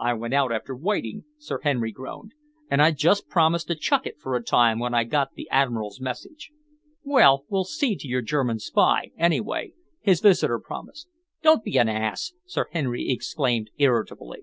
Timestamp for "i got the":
4.92-5.48